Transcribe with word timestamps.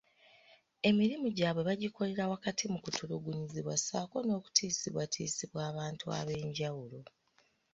Emirimu 0.89 1.27
gyabwe 1.37 1.61
bakikolera 1.69 2.23
wakati 2.33 2.63
mu 2.71 2.79
kutulugunyizibwa 2.83 3.73
ssaako 3.79 4.17
n'okutiisibwatiisibwa 4.25 5.59
abantu 5.71 6.05
ab'enjawulo. 6.19 6.99